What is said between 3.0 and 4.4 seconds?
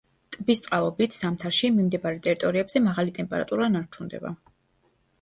ტემპერატურა ნარჩუნდება.